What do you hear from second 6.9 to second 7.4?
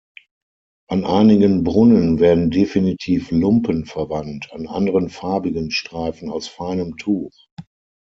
Tuch.